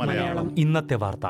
[0.00, 0.54] മലയാളം.
[0.58, 1.26] ഇന്നത്തെ വാർത്ത.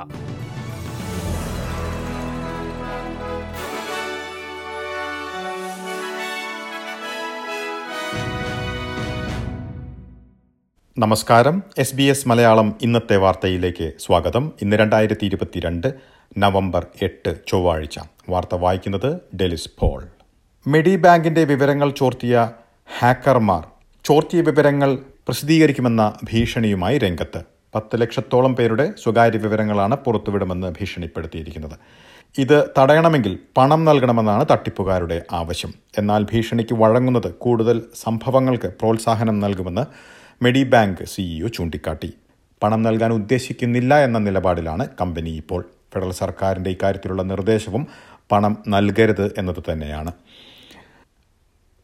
[10.98, 11.62] നമസ്കാരം.
[11.78, 14.52] എസ് ബി എസ് മലയാളം ഇന്നത്തെ വാർത്തയിലേക്ക് സ്വാഗതം.
[14.62, 15.94] ഇന്ന് രണ്ടായിരത്തി ഇരുപത്തിരണ്ട്
[16.38, 17.98] നവംബർ എട്ട് ചൊവ്വാഴ്ച.
[18.28, 20.06] വാർത്ത വായിക്കുന്നത് ഡെലിസ് പോൾ.
[20.66, 22.50] മെഡി ബാങ്കിന്റെ വിവരങ്ങൾ ചോർത്തിയ
[22.98, 23.75] ഹാക്കർമാർ
[24.06, 27.40] ചോർത്തിയ വിവരങ്ങൾ പ്രസിദ്ധീകരിക്കുമെന്ന ഭീഷണിയുമായി രംഗത്ത്.
[27.74, 31.78] പത്ത് ലക്ഷത്തോളം പേരുടെ സ്വകാര്യ വിവരങ്ങളാണ് പുറത്തുവിടുമെന്ന് ഭീഷണിപ്പെടുത്തിയിരിക്കുന്നത്.
[32.38, 35.74] ഇത് തടയണമെങ്കിൽ പണം നൽകണമെന്നാണ് തട്ടിപ്പുകാരുടെ ആവശ്യം.
[35.98, 39.84] എന്നാൽ ഭീഷണിക്ക് വഴങ്ങുന്നത് കൂടുതൽ സംഭവങ്ങൾക്ക് പ്രോത്സാഹനം നൽകുമെന്ന്
[40.44, 42.12] മെഡി ബാങ്ക് സിഇഒ ചൂണ്ടിക്കാട്ടി.
[42.62, 45.64] പണം നൽകാൻ ഉദ്ദേശിക്കുന്നില്ല എന്ന നിലപാടിലാണ് കമ്പനി ഇപ്പോൾ.
[45.94, 47.86] ഫെഡറൽ സർക്കാരിന്റെ ഇക്കാര്യത്തിലുള്ള നിർദ്ദേശവും
[48.32, 50.12] പണം നൽകരുത് എന്നത് തന്നെയാണ്.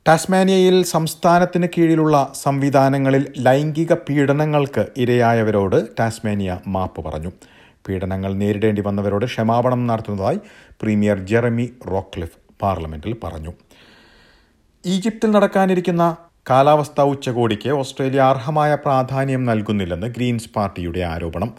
[0.06, 7.30] ടാസ്മാനിയയിൽ സംസ്ഥാനത്തിന് കീഴിലുള്ള സംവിധാനങ്ങളിൽ ലൈംഗിക പീഡനങ്ങൾക്ക് ഇരയായവരോട് ടാസ്മാനിയ മാപ്പ് പറഞ്ഞു.
[7.86, 10.38] പീഡനങ്ങൾ നേരിടേണ്ടി വന്നവരോട് ക്ഷമാപണം നടത്തുന്നതായി
[10.80, 13.52] പ്രീമിയർ ജെറമി റോക്ലിഫ് പാർലമെന്റിൽ പറഞ്ഞു.
[14.84, 16.04] ഈജിപ്തിൽ നടക്കാനിരിക്കുന്ന
[16.50, 21.52] കാലാവസ്ഥാ ഉച്ചകോടിക്ക് ഓസ്ട്രേലിയ അർഹമായ പ്രാധാന്യം നൽകുന്നില്ലെന്ന് ഗ്രീൻസ് പാർട്ടിയുടെ ആരോപണം.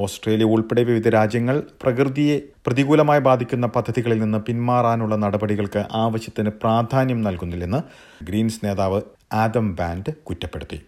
[0.00, 7.80] ഓസ്ട്രേലിയ ഉൾപ്പെടെ വിവിധ രാജ്യങ്ങൾ പ്രകൃതിയെ പ്രതികൂലമായി ബാധിക്കുന്ന പദ്ധതികളിൽ നിന്ന് പിന്മാറാനുള്ള നടപടികൾക്ക് ആവശ്യത്തിന് പ്രാധാന്യം നൽകുന്നില്ലെന്ന്
[8.24, 10.80] ഗ്രീൻസ് നേതാവ് ആദം ബാൻഡ് കുറ്റപ്പെടുത്തി.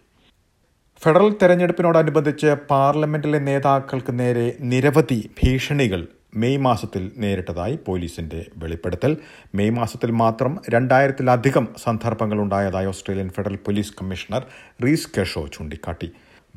[1.03, 9.17] ഫെഡറൽ തെരഞ്ഞെടുപ്പിനോടനുബന്ധിച്ച് പാർലമെന്റിലെ നേതാക്കൾക്ക് നേരെ നിരവധി ഭീഷണികൾ മെയ് മാസത്തിൽ നേരിട്ടതായി പോലീസിന്റെ വെളിപ്പെടുത്തൽ.
[9.55, 14.45] മെയ് മാസത്തിൽ മാത്രം രണ്ടായിരത്തിലധികം സന്ദർഭങ്ങൾ ഉണ്ടായതായി Australian federal police commissioner
[14.85, 16.11] Reece Kershaw ചൂണ്ടിക്കാട്ടി.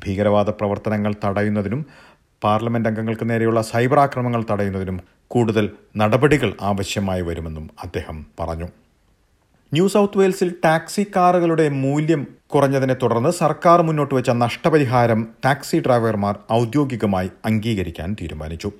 [0.05, 1.85] ഭീകരവാദ പ്രവർത്തനങ്ങൾ തടയുന്നതിനും
[2.43, 4.97] പാർലമെന്റ് അംഗങ്ങൾക്ക് നേരെയുള്ള സൈബർ ആക്രമണങ്ങൾ തടയുന്നതിനും
[5.27, 5.65] കൂടുതൽ
[5.97, 8.67] നടപടികൾ ആവശ്യമായി വരുമെന്നും അദ്ദേഹം പറഞ്ഞു.
[9.73, 17.29] ന്യൂ സൗത്ത് വെയിൽസിൽ ടാക്സി കാറുകളുടെ മൂല്യം കുറഞ്ഞതിനെ തുടർന്ന് സർക്കാർ മുന്നോട്ട് വെച്ച നഷ്ടപരിഹാരം ടാക്സി ഡ്രൈവർമാർ ഔദ്യോഗികമായി
[17.45, 18.71] അംഗീകരിക്കാൻ തീരുമാനിച്ചു.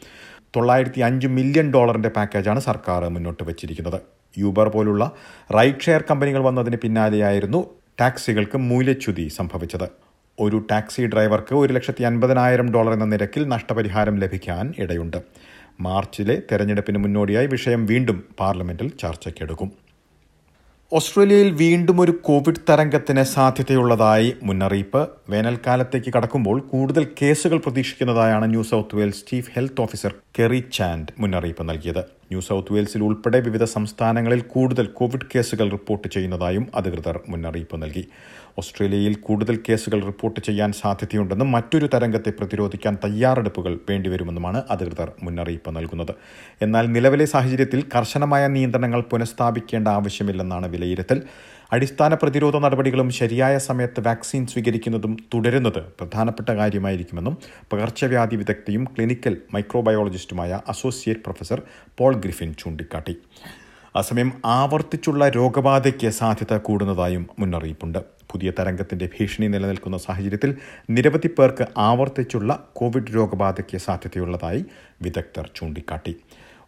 [0.56, 4.00] തൊള്ളായിരത്തി അഞ്ച് മില്യൺ ഡോളറിന്റെ പാക്കേജാണ് സർക്കാർ മുന്നോട്ട് വെച്ചിരിക്കുന്നത്.
[4.38, 5.12] യൂബർ പോലുള്ള
[5.58, 7.62] റൈഡ് ഷെയർ കമ്പനികൾ വന്നതിന് പിന്നാലെയായിരുന്നു
[8.00, 10.05] ടാക്സികൾക്ക് മൂല്യച്യുതി സംഭവിച്ചത്.
[10.40, 15.18] ഒരു ടാക്സി ഡ്രൈവർക്ക് ഒരു ലക്ഷത്തി അൻപതിനായിരം ഡോളർ എന്ന നിരക്കിൽ നഷ്ടപരിഹാരം ലഭിക്കാൻ ഇടയുണ്ട്.
[15.82, 19.85] മാർച്ചിലെ തെരഞ്ഞെടുപ്പിന് മുന്നോടിയായി വിഷയം വീണ്ടും പാർലമെന്റിൽ ചർച്ചയ്ക്കെടുക്കും.
[20.92, 25.02] ഓസ്ട്രേലിയയിൽ വീണ്ടും ഒരു കോവിഡ് തരംഗത്തിന് സാധ്യതയുള്ളതായി മുന്നറിയിപ്പ്.
[25.30, 32.04] വേനൽക്കാലത്തേക്ക് കടക്കുമ്പോൾ കൂടുതൽ കേസുകൾ പ്രതീക്ഷിക്കുന്നതായാണ് New South Wales chief health officer Kerry Chant മുന്നറിയിപ്പ് നൽകിയത്.
[32.32, 38.04] ന്യൂ സൗത്ത് വെയിൽസിൽ ഉൾപ്പെടെ വിവിധ സംസ്ഥാനങ്ങളിൽ കൂടുതൽ കോവിഡ് കേസുകൾ റിപ്പോർട്ട് ചെയ്യുന്നതായും അധികൃതർ മുന്നറിയിപ്പ് നൽകി.
[38.60, 46.14] ഓസ്ട്രേലിയയിൽ കൂടുതൽ കേസുകൾ റിപ്പോർട്ട് ചെയ്യാൻ സാധ്യതയുണ്ടെന്നും മറ്റൊരു തരംഗത്തെ പ്രതിരോധിക്കാൻ തയ്യാറെടുപ്പുകൾ വേണ്ടിവരുമെന്നുമാണ് അധികൃതർ മുന്നറിയിപ്പ് നൽകുന്നത്.
[46.62, 51.20] എന്നാൽ നിലവിലെ സാഹചര്യത്തിൽ കർശനമായ നിയന്ത്രണങ്ങൾ പുനഃസ്ഥാപിക്കേണ്ട ആവശ്യമില്ലെന്നാണ് വിലയിരുത്തൽ
[51.74, 57.38] അടിസ്ഥാന പ്രതിരോധ നടപടികളും ശരിയായ സമയത്ത് വാക്സിൻ സ്വീകരിക്കുന്നതും തുടരുന്നത് പ്രധാനപ്പെട്ട കാര്യമായിരിക്കുമെന്നും
[57.74, 61.62] പകർച്ചവ്യാധി വിദഗ്ധയും ക്ലിനിക്കൽ മൈക്രോബയോളജിസ്റ്റുമായ അസോസിയേറ്റ് പ്രൊഫസർ
[61.98, 63.16] പോൾ ഗ്രിഫിൻ ചൂണ്ടിക്കാട്ടി.
[63.96, 68.00] അസമയം ആവർത്തിച്ചുള്ള രോഗബാധയ്ക്ക് സാധ്യത കൂടുന്നതായും മുന്നറിയിപ്പുണ്ട്.
[68.32, 70.52] പുതിയ തരംഗത്തിന്റെ ഭീഷണി നിലനിൽക്കുന്ന സാഹചര്യത്തിൽ
[70.90, 74.66] നിരവധി പേർക്ക് ആവർത്തിച്ചുള്ള കോവിഡ് രോഗബാധയ്ക്ക് സാധ്യതയുള്ളതായി
[75.02, 76.16] വിദഗ്ധർ ചൂണ്ടിക്കാട്ടി.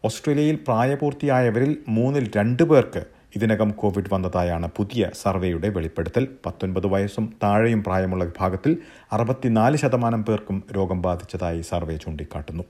[0.05, 3.03] ഓസ്ട്രേലിയയിൽ പ്രായപൂർത്തിയായവരിൽ മൂന്നിൽ രണ്ട് പേർക്ക്
[3.35, 6.27] ഇതിനകം കോവിഡ് വന്നതായാണ് പുതിയ സർവേയുടെ വെളിപ്പെടുത്തൽ.
[6.45, 8.77] പത്തൊൻപത് വയസ്സും താഴെയും പ്രായമുള്ള വിഭാഗത്തിൽ
[9.11, 12.63] അറുപത്തിനാല് ശതമാനം പേർക്കും രോഗം ബാധിച്ചതായി സർവേ ചൂണ്ടിക്കാട്ടുന്നു.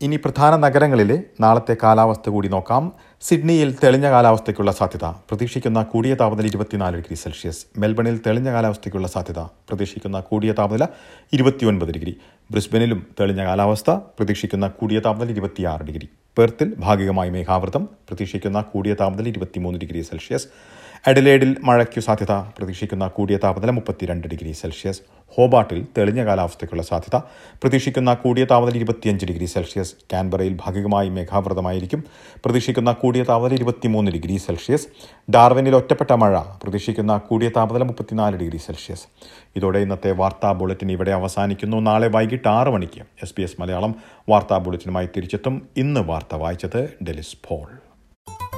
[0.00, 2.92] ഇനി പ്രധാന നഗരങ്ങളിലെ നാളത്തെ കാലാവസ്ഥ കൂടി നോക്കാം.
[3.22, 7.66] സിഡ്നിയിൽ തെളിഞ്ഞ കാലാവസ്ഥയ്ക്കുള്ള സാധ്യത പ്രതീക്ഷിക്കുന്ന കൂടിയ താപനില ഇരുപത്തിനാല് ഡിഗ്രി സെൽഷ്യസ്.
[7.78, 10.86] മെൽബണിൽ തെളിഞ്ഞ കാലാവസ്ഥയ്ക്കുള്ള സാധ്യത പ്രതീക്ഷിക്കുന്ന കൂടിയ താപനില
[11.32, 12.16] ഇരുപത്തിയൊൻപത് ഡിഗ്രി.
[12.50, 16.06] ബ്രിസ്ബനിലും തെളിഞ്ഞ കാലാവസ്ഥ പ്രതീക്ഷിക്കുന്ന കൂടിയ താപനില ഇരുപത്തിയാറ് ഡിഗ്രി.
[16.38, 20.48] പെർത്തിൽ ഭാഗികമായി മേഘാവൃതം പ്രതീക്ഷിക്കുന്ന കൂടിയ താപനില ഇരുപത്തിമൂന്ന് ഡിഗ്രി സെൽഷ്യസ്.
[21.06, 25.00] അഡലേഡിൽ മഴയ്ക്കു സാധ്യത പ്രതീക്ഷിക്കുന്ന കൂടിയ താപനില മുപ്പത്തിരണ്ട് ഡിഗ്രി സെൽഷ്യസ്.
[25.28, 27.20] ഹോബാട്ടിൽ തെളിഞ്ഞ കാലാവസ്ഥയ്ക്കുള്ള സാധ്യത
[27.62, 29.94] പ്രതീക്ഷിക്കുന്ന കൂടിയ താപനില ഇരുപത്തിയഞ്ച് ഡിഗ്രി സെൽഷ്യസ്.
[30.12, 32.04] കാൻബറയിൽ ഭാഗികമായി മേഘാവൃതമായിരിക്കും.
[32.44, 34.88] പ്രതീക്ഷിക്കുന്ന കൂടിയ താപനില ഇരുപത്തിമൂന്ന് ഡിഗ്രി സെൽഷ്യസ്.
[35.30, 39.04] ഡാർവിനിൽ ഒറ്റപ്പെട്ട മഴ പ്രതീക്ഷിക്കുന്ന കൂടിയ താപനില മുപ്പത്തിനാല് ഡിഗ്രി സെൽഷ്യസ്.
[39.56, 41.80] ഇതോടെ ഇന്നത്തെ വാർത്താ ബുള്ളറ്റിൻ ഇവിടെ അവസാനിക്കുന്നു.
[41.80, 43.94] നാളെ വൈകിട്ട് ആറ് മണിക്ക് എസ് എസ് മലയാളം
[44.28, 45.68] വാർത്താ ബുള്ളറ്റിനുമായി തിരിച്ചെത്തും.
[45.76, 47.83] ഇന്ന് വാർത്ത വായിച്ചത് ഡെലിസ് പോൾ.